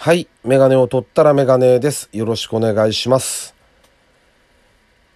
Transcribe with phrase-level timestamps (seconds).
[0.00, 0.28] はい。
[0.44, 2.08] メガネを取ったらメガネです。
[2.12, 3.56] よろしくお願いします。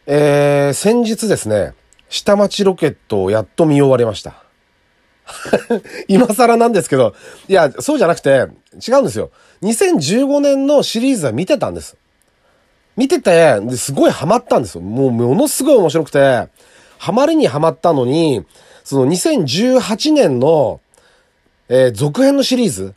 [0.07, 1.75] えー、先日ですね、
[2.08, 4.42] 下町ロケットをやっと見終わりました。
[6.08, 7.15] 今更なんですけど、
[7.47, 8.48] いや、そうじゃなくて、
[8.84, 9.30] 違うんですよ。
[9.63, 11.96] 2015年のシリーズは見てたんです。
[12.96, 14.80] 見てて、すごいハマったんですよ。
[14.80, 16.49] もうものすごい面白くて、
[16.99, 18.45] ハマりにハマったのに、
[18.83, 20.80] その2018年の、
[21.69, 22.95] えー続編のシリーズ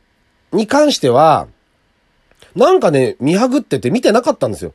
[0.52, 1.48] に関しては、
[2.56, 4.74] なんかね、見はぐってて見てなかったんですよ。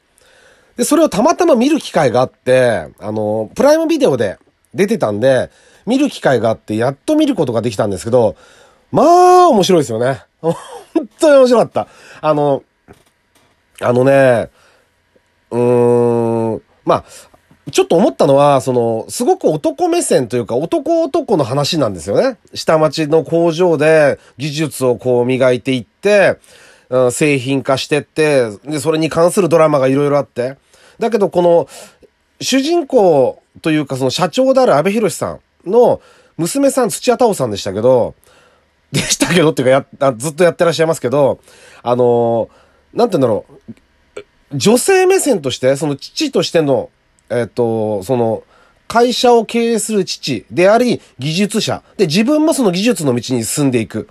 [0.77, 4.39] で、それをたまたま見る機会があって、あの、プライムビデオで
[4.75, 5.51] 出てたんで、
[5.87, 8.37] 見る機会があって、やっと見ることができたんですけど、
[8.93, 10.23] まあ、面白いですよね。
[10.41, 10.55] 本
[11.19, 11.89] 当に面白かった。
[12.20, 12.62] あの、
[13.81, 14.51] あのね、
[15.51, 17.05] うーん、まあ、
[17.70, 22.39] ちょっと思ったのは、その、すごく男目線というか、男男の話なんですよね。
[22.55, 26.39] 下町の工場で技術をこう磨いていって、
[26.90, 30.58] うん製品化してって、で、それに関するドラマがいろいろあって。
[30.98, 31.69] だけど、この、
[32.41, 36.00] 主人公というか、その社長である安部寛さんの
[36.36, 38.14] 娘さん土屋太鳳さんでしたけど、
[38.92, 41.41] でしたけどっていうかや、ずっとやってらっしゃいますけど、
[41.82, 42.60] あのー
[42.94, 43.44] なんて言うんだろ
[44.52, 46.91] う、女性目線として、その父としての、
[47.28, 48.42] えっ、と、その、
[48.88, 51.82] 会社を経営する父であり、技術者。
[51.97, 54.08] で、自分もその技術の道に進んでいく。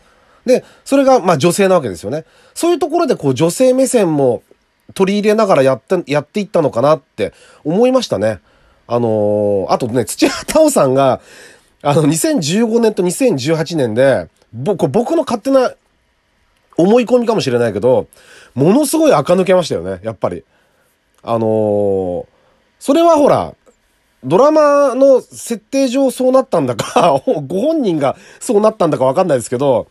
[0.50, 2.26] で、それが、まあ女性なわけですよね。
[2.54, 4.44] そういうところで、こう、女性目線も
[4.94, 7.34] 取り入れながらやって、やっていったのかなって
[7.64, 8.40] 思いましたね。
[8.88, 11.22] あのーあとね、土屋太鳳さんが、
[11.84, 15.74] あの、2015年と2018年で、僕、僕の勝手な
[16.76, 18.08] 思い込みかもしれないけど、
[18.56, 20.44] ものすごい垢抜けましたよね、やっぱり。
[21.24, 22.26] あのー
[22.80, 23.54] それはほら、
[24.24, 29.88] ドラマの設定上そうなったんだか、 ご本人がそうなったんだかわかんないですけど、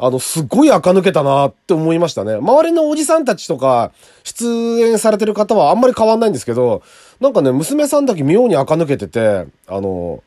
[0.00, 2.34] あの、すっごい垢抜けたなって思いましたね。
[2.34, 3.90] 周りのおじさんたちとか、
[4.22, 4.46] 出
[4.80, 6.82] 演されてる方はあんまり変わんないんですけど、
[7.20, 10.22] なんかね、娘さんだけ妙に垢抜けてて、あの、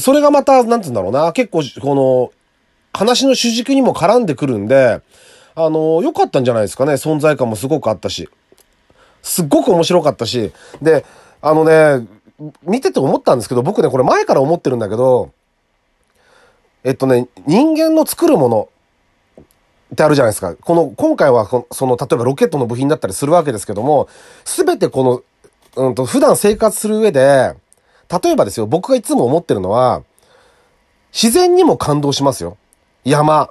[0.00, 2.32] それがまた、なんつうんだろうな、結構、この、
[2.94, 5.00] 話の主軸にも絡んでくるんで、
[5.54, 6.94] あの、良かったんじゃないですかね。
[6.94, 8.28] 存在感もすごくあったし。
[9.22, 10.52] すっごく面白かったし。
[10.80, 11.04] で、
[11.42, 12.06] あのね、
[12.62, 15.32] 見てて思ったんですけど、僕ね、これ前から思ってるんだけど、
[16.84, 18.68] えっとね、人間の作るもの
[19.92, 20.54] ってあるじゃないですか。
[20.54, 24.08] この、今回は、その、例えばロケットの部品だったりするわけですけども、
[24.44, 25.24] すべてこ
[25.76, 27.54] の、うんと、普段生活する上で、
[28.22, 30.02] 例えばですよ、僕がいつも思ってるのは、
[31.12, 32.56] 自然にも感動しますよ。
[33.04, 33.50] 山、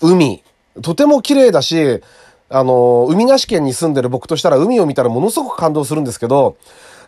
[0.00, 0.42] 海、
[0.82, 2.02] とても綺麗だし、
[2.50, 6.56] あの、海なし県に住んでる僕としたら海を見たらものすごく感動するんですけど、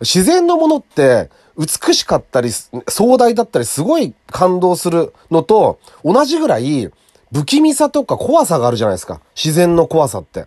[0.00, 2.50] 自然のものって美しかったり、
[2.88, 6.90] 壮大だったりすごい感動するのと同じぐらい
[7.32, 9.20] 不気味さとか怖さがあるじゃないですか。
[9.36, 10.46] 自然の怖さって。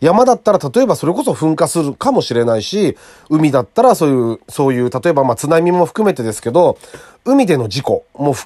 [0.00, 2.96] 山だったら例えばそれこそ噴火するかもしれないし、
[3.28, 6.78] 海だったらそういう、そういう、例えばまあ津波も含めてですけど、
[7.24, 8.36] 海での事故も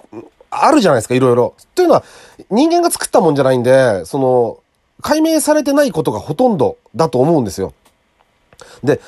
[0.50, 1.54] あるじゃないですか、いろいろ。
[1.74, 2.04] というのは、
[2.50, 4.58] 人間が作ったもんじゃないんで、その、
[5.02, 7.74] 解明されてないことがほとんどだと思うんですよ。
[8.82, 9.00] で、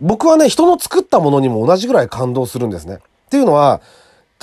[0.00, 2.96] 僕はね、人の作ったものにも同じぐらい感動するんですね。
[2.96, 3.80] っていうのは、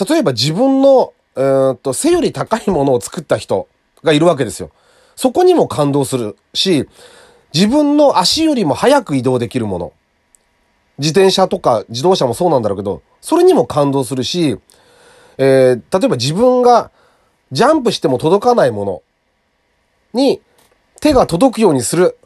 [0.09, 3.67] 例えば自分の、えーっと、背より高いものを作った人
[4.03, 4.71] がいるわけですよ。
[5.15, 6.87] そこにも感動するし、
[7.53, 9.93] 自分の足よりも速く移動できるもの。
[10.97, 14.57] 自転車とか自動車もそうなんだろうけど、それにも感動するし、
[15.37, 16.91] えー例えば自分が
[17.51, 19.01] ジャンプしても届かないもの
[20.13, 20.41] に
[21.01, 22.17] 手が届くようにする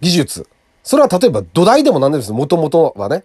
[0.00, 0.46] 技術。
[0.84, 2.32] それは例えば土台でも何でもいいです。
[2.32, 3.24] もともとはね。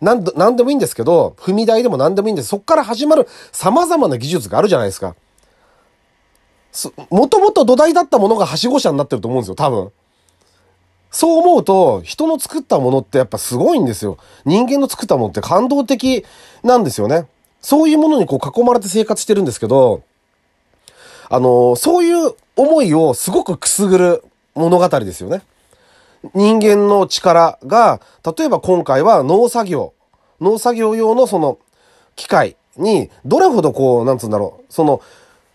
[0.00, 2.48] なんで、なんでもいいんですけど、踏み台でも何でもいいんです。
[2.48, 5.14] そこから始まる様々な技術があるじゃないですか。
[7.10, 9.92] もともと土台だったものがはしご車になってると思うんですよ、多分。
[11.10, 14.18] そう思うと、人の作ったものってやっぱすごいんですよ。
[14.44, 16.24] 人間の作ったものって感動的
[16.62, 17.26] なんですよね。
[17.62, 20.02] そういうものにこう囲まれて生活してるんですけど、
[21.28, 24.24] あのそういう思いをすごくくすぐる
[24.54, 25.42] 物語ですよね。
[26.34, 28.00] 人間の力が、
[28.36, 29.92] 例えば今回は農作業、
[30.40, 31.58] 農作業用のその
[32.14, 35.00] 機械にどれほどこう、なんつうんだろう、その、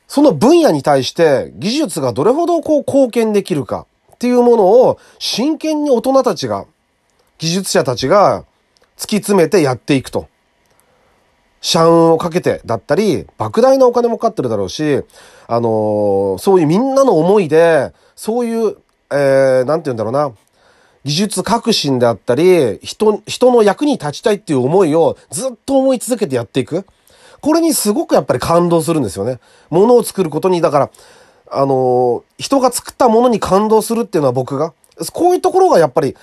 [0.08, 6.66] その分野に対して技術がどれほどこう貢献できるかっていうものを真剣に大人たちが、
[7.38, 8.46] 技術者たちが
[8.98, 10.28] 突き詰めてやっていくと。
[11.62, 15.04] 社運をかけてだったり、莫大なお金もかかってるだろうし、
[15.48, 18.78] あのーそういうみんなの思いで、そういう、
[19.12, 20.32] えー、なんて言うんだろうな、
[21.04, 26.86] 技術革新であったり、人、人の役に立ちたいっていう思いをずっと思い続けてやっていく。
[27.42, 29.40] これにすごくやっぱり感動するんですよね。
[29.70, 30.90] ものを作ることに、だから、
[31.52, 34.74] あの、人が作ったものに感動するっていうのは僕が、
[35.12, 36.16] こういうところがやっぱり、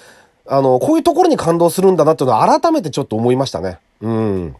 [0.46, 3.78] あの、こういうところに感動するんだなっていうのは改めてちょっと思いましたね。
[4.00, 4.56] うん。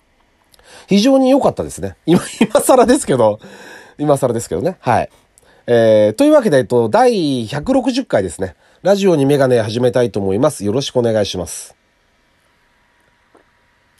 [0.88, 1.96] 非常に良かったですね。
[2.06, 3.38] 今、今更ですけど、
[3.98, 4.76] 今更ですけどね。
[4.80, 5.10] はい。
[5.70, 8.56] えー、というわけで、えっと、第160回ですね。
[8.80, 10.64] ラジオにメガネ始めたいと思います。
[10.64, 11.76] よろしくお願いします。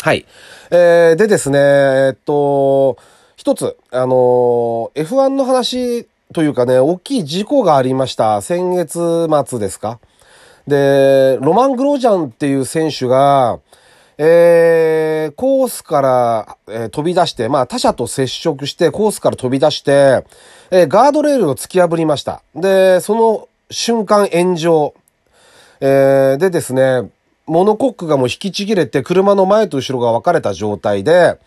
[0.01, 0.25] はい。
[0.71, 2.97] えー、でですね、えっと、
[3.37, 8.41] 一つ、あの F1 の話というかね、大きい事故がありました。
[8.41, 10.01] 先月末ですか
[10.67, 13.61] で、ロマン・グロージャンっていう選手が、
[14.21, 20.25] えー、コースから、えー、飛び出して、まあ他者と接触してコースから飛び出して、
[20.71, 22.43] えー、ガードレールを突き破りました。
[22.55, 24.95] で、その瞬間炎上。
[25.81, 27.09] えー、でですね、
[27.47, 31.39] モノコックがもう引きちぎれて車の前と後ろが分かれた状態で、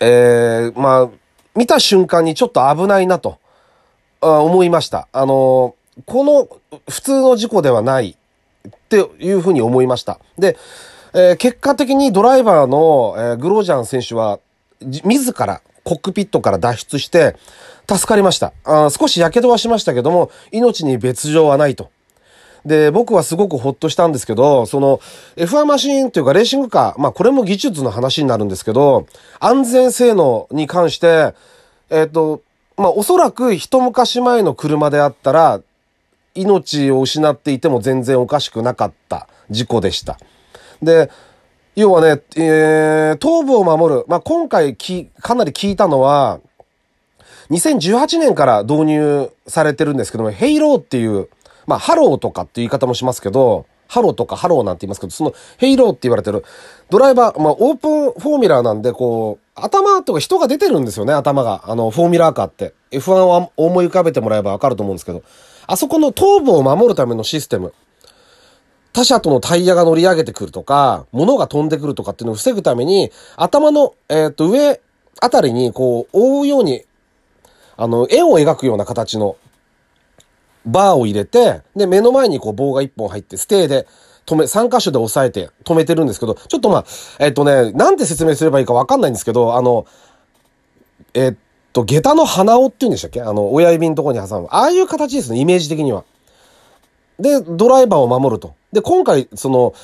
[0.00, 1.10] えー、まあ、
[1.54, 3.38] 見た瞬間にちょっと危ないなと、
[4.20, 5.08] あ思いました。
[5.12, 5.74] あの、
[6.06, 6.48] この
[6.88, 8.16] 普通の事故ではない
[8.68, 10.18] っていうふうに思いました。
[10.38, 10.56] で、
[11.12, 14.40] えー、結果的にドライバーの、えー、グロージャン選手は、
[14.80, 17.36] 自らコックピットから脱出して、
[17.86, 18.52] 助かりました。
[18.64, 21.90] あ少し火傷はしましたけども、命に別状はないと。
[22.64, 25.00] で、僕はすごくほっとしたんですけど、その
[25.36, 29.06] F1 マシンというかレーシングカー、まあこれも技術の話になるんですけど、
[29.38, 31.34] 安全性能に関して、
[31.90, 32.40] えっ、ー、と、
[32.76, 35.60] まあおそらく一昔前の車であったら、
[36.34, 40.18] 命を失っていても全然おかしくなかった事故でした。
[40.82, 41.10] で、
[41.76, 44.04] 要はね、えー、頭部を守る。
[44.08, 46.40] まあ、今回き、かなり聞いたのは、
[47.50, 51.28] 2018年から導入されてるんですけども、ヘイローっていう、
[51.66, 56.44] まあ、ハローとかっていう言い方もしますけど、ハローとかハローなんて言いますけど、そのヘイローって言われてる
[56.90, 61.64] ドライバー、まあ、オープンフォーミュラーなんで、こう、頭とか人が出てるんですよね、頭が。
[61.66, 62.74] あの、フォーミュラーカーって。
[62.92, 65.22] F1 を思い浮かべてもらえばわかると思うんですけど。
[65.66, 67.72] あそこの頭部を守るためのシステム。
[68.92, 74.80] 他者とのタイヤが乗り上げてくるとか、物が飛んでくるとかっていうのを防ぐために、頭の、えっ、と、上
[75.20, 76.84] あたりに、こう、覆うように、
[77.76, 79.36] あの、円を描くような形の
[80.64, 83.86] バーを入れて、で、目の前にこう棒が一本入って、ステーで
[84.26, 86.84] 止め、3箇所で押さえて止めてるんですけど、ちょっとまあ、
[87.18, 89.86] えっ、とね、なんて説明すればいいかわかんないんですけど、あの、
[91.14, 91.36] えっ、ー、
[91.74, 93.20] と、下駄の鼻緒って言うんでしたっけ？
[93.20, 94.48] あの、親指のところに挟む。
[94.50, 96.04] ああいう形ですね、イメージ的には。
[97.20, 98.54] で、ドライバーを守ると。
[98.72, 99.74] で、今回、その、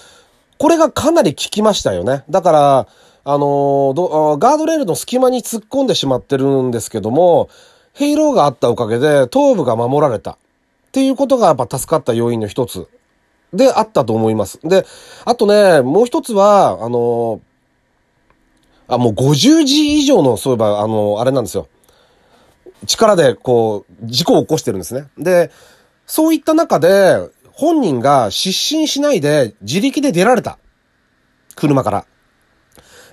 [0.58, 2.24] これがかなり効きましたよね。
[2.30, 2.86] だから、
[3.22, 3.92] あの
[4.38, 7.50] ガードレールの隙間に突っ込んでしまってるんですけども、
[7.92, 10.32] ヘイローがあったおかげで頭部が守られた。
[10.32, 10.36] っ
[10.92, 12.88] ていうことがやっぱ助かった要因の一つ
[13.52, 14.58] であったと思います。
[14.64, 14.86] で、
[15.24, 17.40] あとね、もう一つは、あの
[18.88, 21.68] あ、もう50字以上の、そういえば、あのあれなんですよ。
[22.86, 25.08] 力でこう、事故を起こしてるんですね。
[25.18, 25.50] で、
[26.06, 27.18] そういった中で、
[27.52, 30.58] 本人が失神しないで自力で出られた。
[31.56, 32.04] 車から。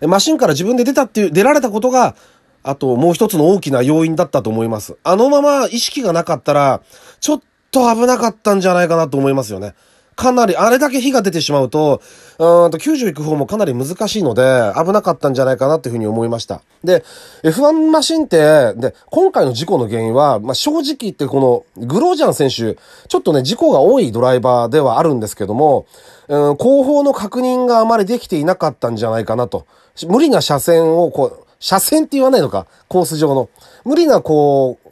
[0.08, 2.16] マシンから自分で出たっていう、出られたことが、
[2.64, 4.98] あともう一つの大きな要因だったと思います。
[5.04, 6.81] あのまま意識がなかったら、
[7.20, 7.42] ちょっ
[7.72, 9.74] と危なかったんじゃないかなと思いますよね。
[10.18, 12.02] かなり、あれだけ火が出てしまうと、
[12.40, 16.62] うんと、90行く方もかなり難しいので、危なかったんじゃないかなっていうふうに思いました。
[16.84, 17.06] で、
[17.44, 25.86] F1 マシンって、で、今回の事故の原因は、まあ、正直言ってこの、グロージャン選手、ちょっとね、事故が多いドライバーではあるんですけども、
[26.27, 29.68] うん、後方の確認があまりできていなかったんじゃないかなと。
[30.08, 33.50] 無理な車線をこう、車線って言わないのか、コース上の。
[33.86, 34.87] 無理なこう、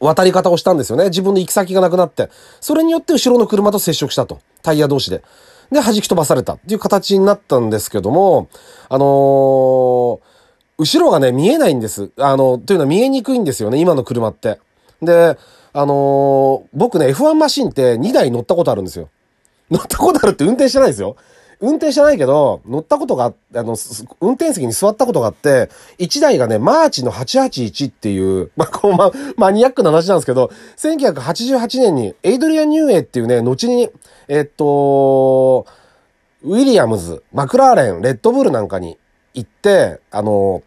[0.00, 1.04] 渡り方をしたんですよね。
[1.04, 2.30] 自分の行き先がなくなって。
[2.60, 4.40] それによって後ろの車と接触したと。
[4.62, 5.22] タイヤ同士で。
[5.70, 8.48] で、弾き飛ばされたっていう形になったんですけども、
[8.88, 10.20] あのー、
[10.78, 12.10] 後ろがね、見えないんです。
[12.18, 14.60] あの、というのは見えにくいんですよね、今の車って。
[15.02, 15.36] で、
[15.72, 19.08] あのー、僕ね、F1 マシンって2台乗ったことあるんですよ。
[19.70, 21.16] 乗ったことあるって運転してないですよ。
[21.60, 23.76] 運転してないけど、乗ったことが、あの、
[24.20, 33.90] 運転席に座ったことがあって、1台がね、マーチの881っていう、まあ、こう、ま、マニアックな話なんですけど、1988年に、エイドリアン・ニューエイっていうね、後に、
[34.28, 35.66] えっと、
[36.42, 38.96] ウィリアムズ、マクラーレン、レッドブルなんかに
[39.34, 40.62] 行って、あの、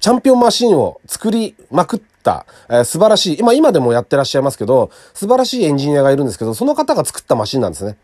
[0.00, 7.96] チャンピオンマシンを作りまくった、えー、素晴らしい、今、今でもやってらっしゃいますけど、素晴らしいエンジニアがいるんですけど、その方が作ったマシンなんですね。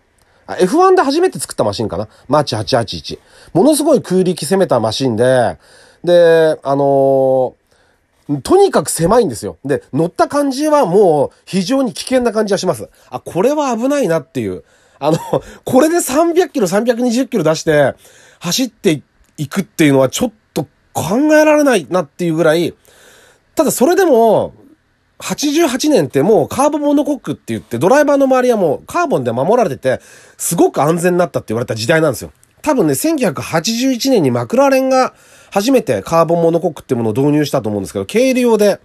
[0.49, 2.09] F1 で初めて作ったマシンかな？
[2.27, 3.19] マーチ881。
[3.53, 5.59] ものすごい空力攻めたマシンで、
[6.03, 9.59] で、あのー、とにかく狭いんですよ。
[9.65, 12.89] で、乗った感じはもう非常に危険な感じはします。
[13.11, 14.65] あ、これは危ないなっていう。
[14.99, 15.19] あの、
[15.65, 17.95] これで300キロ、320キロ出して
[18.41, 19.03] 走って
[19.37, 22.75] いくっていうのはちょっと考えられないなっていうぐらい、
[23.55, 24.55] ただそれでも、
[25.19, 30.01] 88年ってもうカーボンモノコックって言ってドライバーの周りはもうカーボンで守られてて、
[30.37, 32.33] すごく安全になったって言われた時代なんですよ。
[32.63, 35.15] 多分ね、1981年にマクラーレンが
[35.51, 38.81] 初めてカーボンモノコックってものを導入したと思うんですけど、軽量で、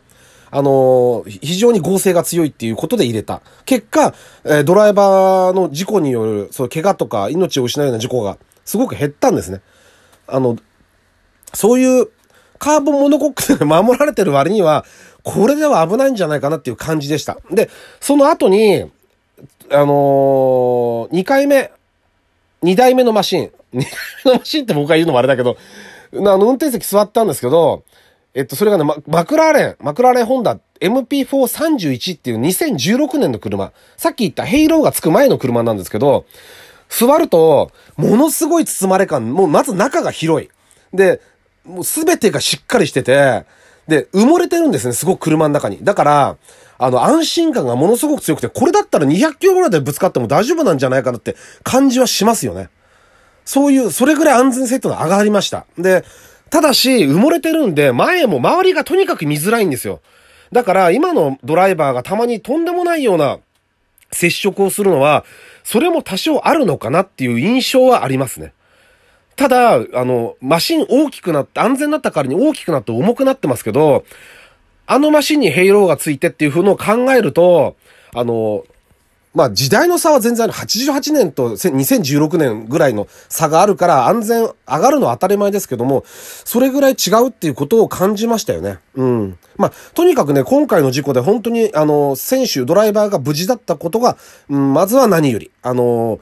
[0.49, 3.41] あのー、非常に合成が強いっていうことで入れた。
[3.65, 4.13] 結果、
[4.45, 9.61] え、ドライバーの事故による、そう、怪我とか命を失うような事故がすごく減ったんですね。
[10.27, 10.57] あの、
[11.53, 12.07] そういう
[12.59, 14.85] カーボンモノコックで守られてる割には、
[15.23, 17.37] これでは危ないんじゃないかなっていう感じでした。
[17.49, 18.91] で、その後に、
[19.71, 21.71] あのー、2回目、
[22.63, 23.89] 2台目のマシン、 2台
[24.25, 25.57] 目のマシンって僕が言うのもあれだけど、
[26.13, 27.83] あの、運転席座ったんですけど、
[28.35, 33.71] えっと、それがね、マクラーレン、マクラーレンホンダ MP431 っていう2016年の車。
[33.95, 36.25] さっき言ったヘイローがつく前の車なんですけど、
[36.89, 40.49] 座ると、ものすごい包まれ感、もうまず中が広い。
[40.93, 41.21] で、
[41.63, 43.45] もうすべてがしっかりしてて、
[43.87, 45.79] で、埋もれてるんですね、すごく車の中に。
[45.81, 46.37] だから、
[46.77, 52.69] あの、安心感がものすごく強くて、これだったら200キロぐらいでぶつかっても大丈夫なんじゃないかなって感じはしますよね。
[53.45, 55.65] そういう、それぐらい安全性っていうのは上がりました。
[55.77, 56.03] で、
[56.49, 60.01] ただし、埋もれてるんで、前も周りがとにかく見づらいんですよ。
[60.51, 63.39] だから、今のドライバーがたまにとんでもないような
[64.11, 65.25] 接触をするのは、
[65.63, 68.53] それも多少あるのかなっていう印象はありますね。
[69.35, 74.05] ただ、あの、マシン大きくなって、安全だったからに大きくなって重くなってますけど、
[74.85, 77.75] あのマシンにヘイローがついてっていう風のを考えると、
[78.13, 78.65] あの、
[79.33, 80.53] まあ時代の差は全然ある。
[80.53, 88.77] 88年と2016年ぐらいの差があるから安全上がるのは当たり前ですけども、それぐらい違うっていうことを感じましたよね。
[88.95, 89.37] うん。
[89.57, 94.17] まあ、とにかくね、今回の事故で本当にあの、選手、ドライバーが無事だったことが、
[94.49, 95.49] うん、まずは何より。
[95.63, 96.19] あの、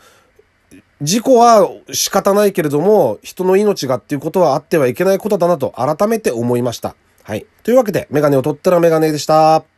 [1.01, 6.96] 事故は仕方ないけれども、人の命がっていうことはあってはいけないことだなと改めて思いました。
[7.24, 7.48] はい。
[7.63, 9.71] というわけで、メガネを取ったらメガネでした。